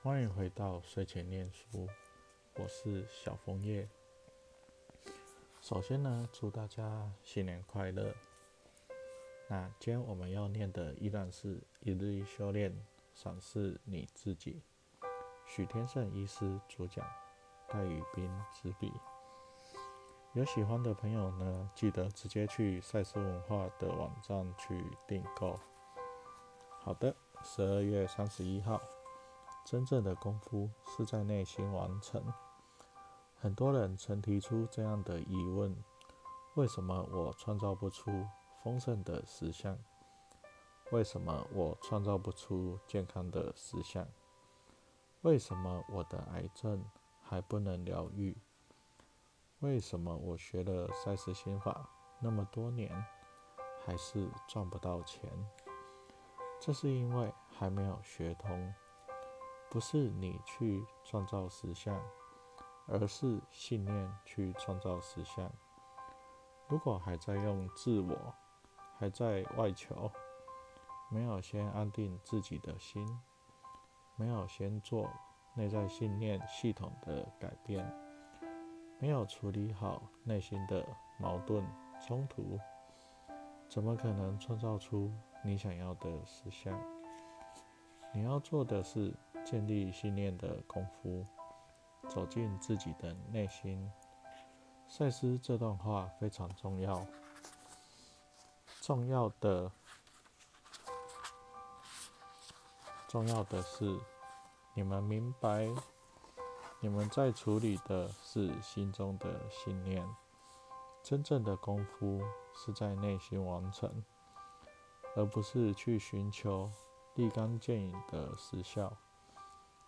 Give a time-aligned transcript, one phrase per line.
[0.00, 1.88] 欢迎回到睡前念书，
[2.54, 3.88] 我是小枫叶。
[5.60, 8.14] 首先呢，祝大家新年快乐。
[9.48, 12.72] 那今天我们要念的依然是一日一修炼，
[13.12, 14.62] 赏识你自己。
[15.44, 17.04] 许天胜医师主讲，
[17.66, 18.92] 戴宇斌执笔。
[20.32, 25.58] 有喜欢的朋友呢，记得直接去赛斯文化的网站去订购。
[26.78, 27.12] 好的，
[27.42, 28.80] 十二月三十一号。
[29.70, 32.24] 真正的功夫是在内心完成。
[33.36, 35.76] 很多人曾提出这样的疑问：
[36.54, 38.26] 为什么我创造不出
[38.64, 39.78] 丰盛的实相？
[40.90, 44.08] 为什么我创造不出健康的实相？
[45.20, 46.82] 为什么我的癌症
[47.20, 48.34] 还不能疗愈？
[49.58, 51.86] 为什么我学了赛斯心法
[52.20, 52.90] 那么多年，
[53.84, 55.30] 还是赚不到钱？
[56.58, 58.72] 这是因为还没有学通。
[59.70, 61.94] 不是你去创造实相，
[62.86, 65.50] 而是信念去创造实相。
[66.68, 68.34] 如果还在用自我，
[68.96, 70.10] 还在外求，
[71.10, 73.06] 没有先安定自己的心，
[74.16, 75.06] 没有先做
[75.54, 77.86] 内在信念系统的改变，
[78.98, 80.82] 没有处理好内心的
[81.18, 81.62] 矛盾
[82.00, 82.58] 冲突，
[83.68, 85.12] 怎么可能创造出
[85.44, 86.74] 你想要的实相？
[88.14, 89.14] 你要做的是。
[89.50, 91.24] 建立信念的功夫，
[92.06, 93.90] 走进自己的内心。
[94.86, 97.06] 赛斯这段话非常重要。
[98.82, 99.72] 重要的，
[103.08, 103.98] 重要的是，
[104.74, 105.66] 你们明白，
[106.80, 110.06] 你们在处理的是心中的信念。
[111.02, 112.20] 真正的功夫
[112.54, 114.04] 是在内心完成，
[115.16, 116.70] 而不是去寻求
[117.14, 118.94] 立竿见影的实效。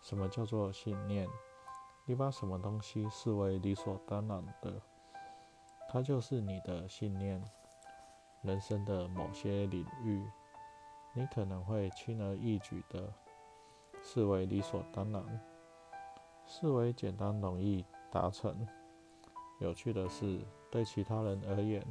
[0.01, 1.29] 什么叫做信念？
[2.07, 4.81] 你把什么东西视为理所当然的，
[5.89, 7.43] 它就是你的信念。
[8.43, 10.25] 人生的某些领域，
[11.13, 13.13] 你可能会轻而易举的
[14.03, 15.23] 视为理所当然，
[16.47, 18.67] 视为简单容易达成。
[19.59, 20.41] 有趣的是，
[20.71, 21.85] 对其他人而言，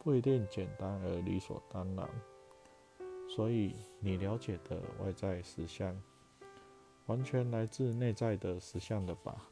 [0.00, 2.08] 不一定简单而理所当然。
[3.30, 5.96] 所以，你了解的外在实相。
[7.06, 9.48] 完全来自内在的实相的吧？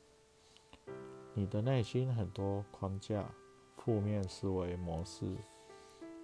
[1.35, 3.29] 你的内心很多框架、
[3.77, 5.37] 负面思维模式，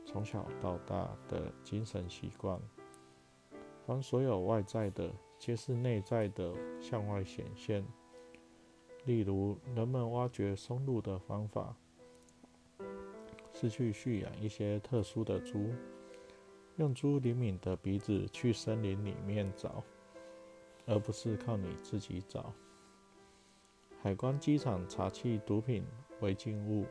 [0.05, 2.61] 从小到大的精神习惯，
[3.87, 7.85] 凡所有外在的，皆是内在的向外显现。
[9.05, 11.77] 例如，人们挖掘松露的方法，
[13.53, 15.71] 是去蓄养一些特殊的猪，
[16.77, 19.83] 用猪灵敏的鼻子去森林里面找。
[20.87, 22.55] 而不是靠你自己找。
[24.03, 25.85] 海关机场查缉毒品
[26.21, 26.87] 违禁物，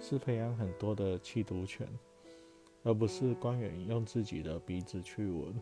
[0.00, 1.88] 是培养很多的缉毒犬，
[2.82, 5.54] 而不是官员用自己的鼻子去闻。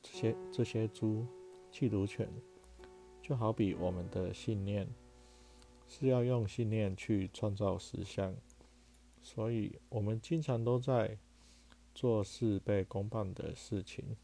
[0.00, 1.26] 这些这些猪
[1.72, 2.30] 缉毒犬，
[3.20, 4.88] 就好比我们的信念，
[5.88, 8.32] 是要用信念去创造实相，
[9.20, 11.18] 所以我们经常都在。
[11.96, 14.18] 做事被公办的事情，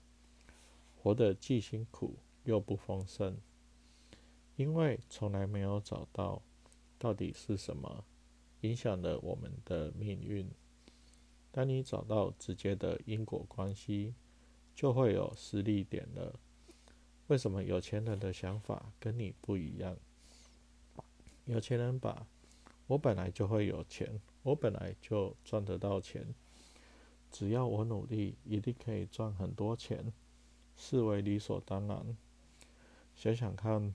[0.94, 3.38] 活得既辛苦又不丰盛，
[4.56, 6.42] 因为从来没有找到
[6.98, 8.04] 到底是什么
[8.60, 10.50] 影响了我们的命运。
[11.50, 14.12] 当你找到直接的因果关系，
[14.74, 16.38] 就会有实力点了。
[17.28, 19.96] 为什么有钱人的想法跟你不一样？
[21.46, 22.26] 有钱人把
[22.86, 26.34] “我本来就会有钱，我本来就赚得到钱”。
[27.32, 30.12] 只要我努力，一定可以赚很多钱，
[30.76, 32.16] 视为理所当然。
[33.14, 33.92] 想想看，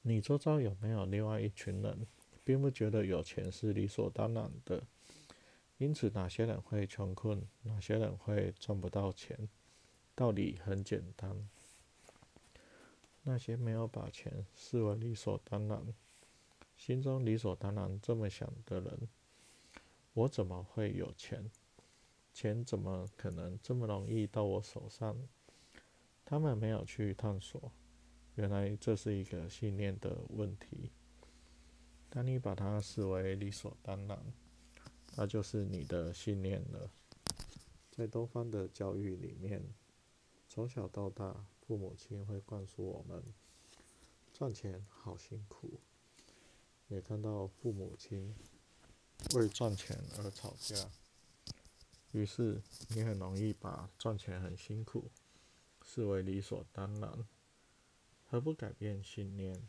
[0.00, 2.06] 你周遭有没有另外一群人，
[2.42, 4.82] 并不觉得有钱是理所当然的？
[5.78, 9.48] 因此，哪些人会穷困，哪些人会赚不到钱？
[10.14, 11.48] 道理很简单：
[13.22, 15.94] 那些没有把钱视为理所当然。
[16.76, 19.08] 心中理所当然这么想的人，
[20.14, 21.50] 我怎么会有钱？
[22.32, 25.16] 钱怎么可能这么容易到我手上？
[26.24, 27.72] 他们没有去探索，
[28.36, 30.90] 原来这是一个信念的问题。
[32.08, 34.18] 当你把它视为理所当然，
[35.16, 36.90] 那就是你的信念了。
[37.90, 39.62] 在东方的教育里面，
[40.48, 43.22] 从小到大，父母亲会灌输我们：
[44.32, 45.80] 赚钱好辛苦。
[46.92, 48.34] 也看到父母亲
[49.34, 50.90] 为赚钱而吵架，
[52.10, 55.10] 于是你很容易把赚钱很辛苦
[55.82, 57.26] 视为理所当然。
[58.28, 59.66] 何不改变信念？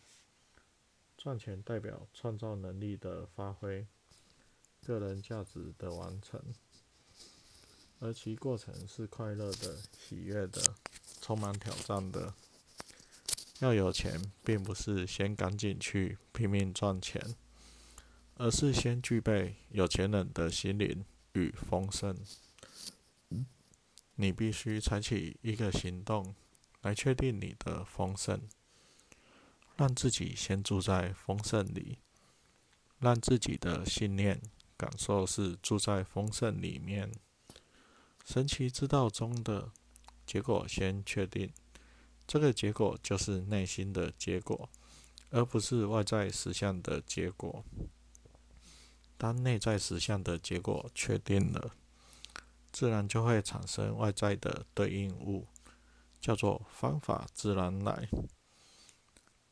[1.17, 3.87] 赚钱代表创造能力的发挥，
[4.85, 6.41] 个人价值的完成，
[7.99, 10.75] 而其过程是快乐的、喜悦的、
[11.21, 12.33] 充满挑战的。
[13.63, 17.33] 要有钱，并不是先赶紧去拼命赚钱，
[18.35, 22.13] 而是先具备有钱人的心灵与丰盛。
[24.15, 26.35] 你必须采取一个行动
[26.81, 28.41] 来确定你的丰盛，
[29.77, 31.99] 让自己先住在丰盛里，
[32.99, 34.41] 让自己的信念
[34.75, 37.09] 感受是住在丰盛里面。
[38.25, 39.71] 神奇之道中的
[40.25, 41.53] 结果，先确定。
[42.25, 44.69] 这个结果就是内心的结果，
[45.29, 47.63] 而不是外在实相的结果。
[49.17, 51.71] 当内在实相的结果确定了，
[52.71, 55.47] 自然就会产生外在的对应物，
[56.19, 58.09] 叫做方法自然来。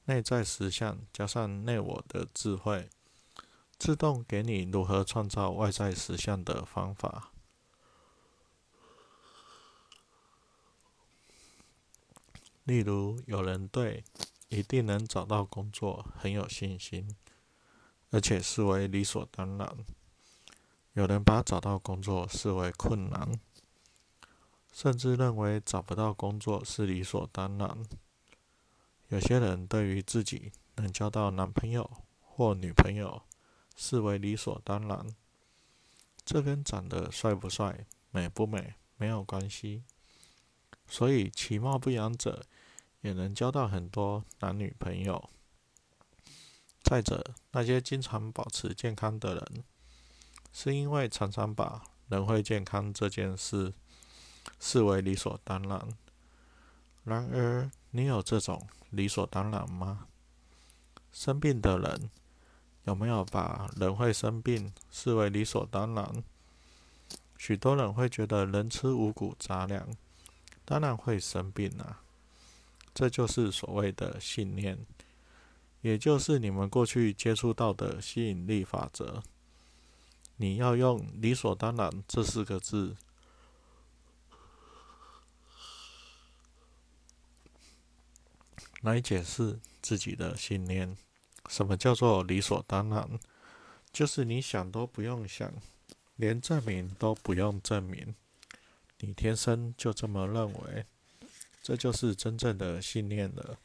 [0.06, 2.90] 内在实相加上内我的智慧，
[3.78, 7.31] 自动给你如何创造外在实相的方法。
[12.72, 14.02] 例如，有人对
[14.48, 17.06] 一定能找到工作很有信心，
[18.12, 19.68] 而且视为理所当然；
[20.94, 23.38] 有人把找到工作视为困难，
[24.72, 27.84] 甚至认为找不到工作是理所当然。
[29.10, 31.92] 有些人对于自己能交到男朋友
[32.22, 33.24] 或女朋友
[33.76, 35.06] 视为理所当然，
[36.24, 39.84] 这跟长得帅不帅、美不美没有关系。
[40.88, 42.46] 所以，其貌不扬者
[43.02, 45.30] 也能交到很多男女朋友。
[46.84, 49.64] 再者，那些经常保持健康的人，
[50.52, 53.74] 是因为常常把人会健康这件事
[54.60, 55.88] 视为理所当然。
[57.04, 60.08] 然而，你有这种理所当然吗？
[61.12, 62.10] 生病的人
[62.84, 66.24] 有没有把人会生病视为理所当然？
[67.38, 69.88] 许多人会觉得人吃五谷杂粮。
[70.64, 72.02] 当然会生病啊，
[72.94, 74.78] 这就是所谓的信念，
[75.82, 79.24] 也就是你们过去接触到的吸引力法则。
[80.38, 82.96] 你要用“理所当然”这四个字
[88.82, 90.98] 来解释自己的信念。
[91.50, 93.20] 什么叫做理所当然？
[93.92, 95.54] 就是你想都不用想，
[96.16, 98.16] 连证明都不用证明。
[99.00, 100.86] 你天生就这么认为，
[101.62, 103.60] 这就是真正的信念了。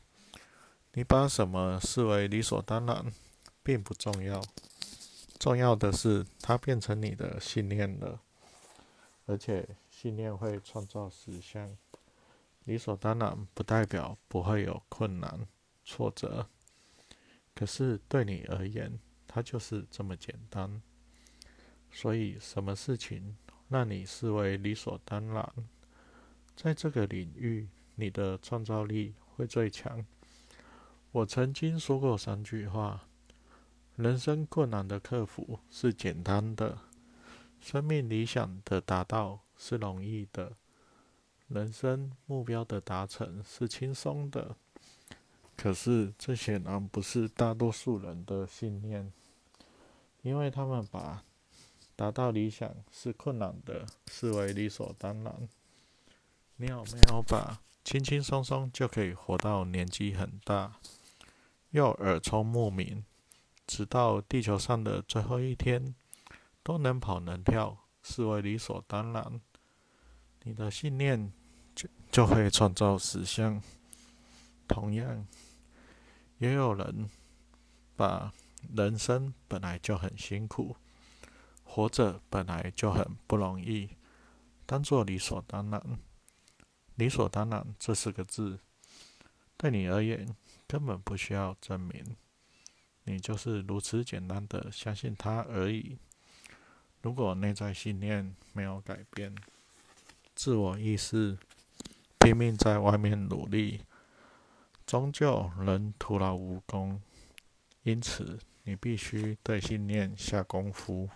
[0.93, 3.05] 你把什么视为理所当然，
[3.63, 4.43] 并不重要，
[5.39, 8.21] 重要的是它变成你的信念了。
[9.27, 11.77] 而且信念会创造实相。
[12.65, 15.47] 理所当然不代表不会有困难、
[15.85, 16.49] 挫折，
[17.55, 20.83] 可是对你而言，它就是这么简单。
[21.93, 23.37] 所以什么事情？
[23.69, 25.53] 让你视为理所当然，
[26.55, 30.07] 在这个领域，你的创造力会最强。
[31.11, 33.03] 我曾经说过三句话：
[33.97, 36.79] 人生困难的克服是简单的，
[37.61, 40.53] 生命理想的达到是容易的，
[41.49, 44.57] 人生目标的达成是轻松的。
[45.57, 49.13] 可是，这显然不是大多数人的信念，
[50.23, 51.25] 因为他们把。
[51.99, 55.49] 达到理想是困难的，视为理所当然。
[56.57, 60.73] 你有没有把轻轻松松就可以活到年纪很大，
[61.71, 63.05] 又耳聪目明，
[63.65, 65.95] 直到地球上的最后一天
[66.65, 69.41] 都能跑能跳，视为理所当然？
[70.43, 71.33] 你的信念
[71.77, 73.63] 就就会创造实相。
[74.67, 75.25] 同样，
[76.39, 77.09] 也有人
[77.95, 78.33] 把
[78.75, 80.75] 人生本来就很辛苦。
[81.63, 83.91] 活着本来就很不容易，
[84.67, 85.81] 当做理所当然。
[86.97, 88.59] 理所当然这四个字，
[89.57, 90.35] 对你而言
[90.67, 92.17] 根本不需要证明，
[93.05, 95.97] 你就是如此简单的相信它而已。
[97.03, 99.35] 如果内在信念没有改变，
[100.35, 101.39] 自我意识
[102.19, 103.83] 拼命在外面努力，
[104.85, 107.01] 终究能徒劳无功。
[107.83, 111.09] 因此，你必须对信念下功夫。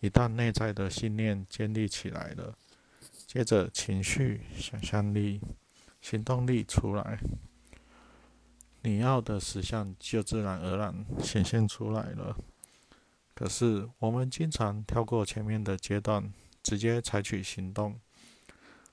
[0.00, 2.56] 一旦内在的信念建立起来了，
[3.32, 5.40] 接着情绪、想象力、
[6.02, 7.18] 行动力出来，
[8.82, 12.36] 你要的实相就自然而然显现出来了。
[13.34, 16.30] 可是我们经常跳过前面的阶段，
[16.62, 17.98] 直接采取行动，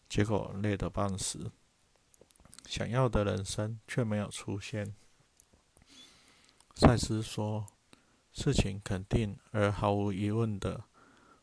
[0.08, 1.51] 结果累得半死，
[2.65, 4.96] 想要的人生却没有出现。
[6.75, 7.67] 赛斯说
[8.31, 10.86] ：“事情肯定而毫无疑问的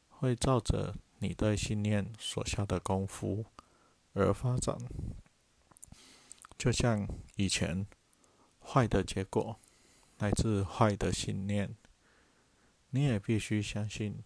[0.09, 3.47] 会照着你对信念所下的功夫
[4.15, 4.77] 而发展，
[6.57, 7.87] 就像以前。”
[8.69, 9.61] 坏的结果
[10.19, 11.77] 来自坏的信念，
[12.91, 14.25] 你也必须相信，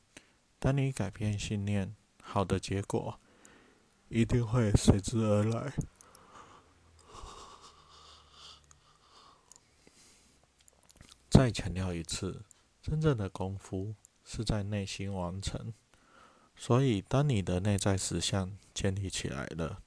[0.58, 3.20] 当你改变信念，好的结果
[4.08, 5.74] 一定会随之而来。
[11.28, 12.42] 再强调一次，
[12.80, 13.94] 真正的功夫
[14.24, 15.74] 是在内心完成。
[16.62, 19.82] 所以，当你的内在实相建立起来了，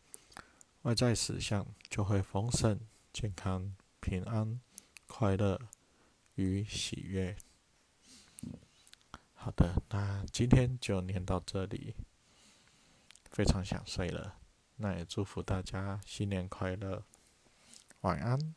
[0.82, 2.80] 外在实相就会丰盛、
[3.14, 3.76] 健康。
[4.00, 4.60] 平安、
[5.06, 5.62] 快乐
[6.34, 7.38] 与喜悦。
[9.36, 11.94] 好的，那今天就念到这里。
[13.30, 14.40] 非常想睡了，
[14.78, 17.04] 那也祝福大家新年快乐，
[18.02, 18.56] 晚安。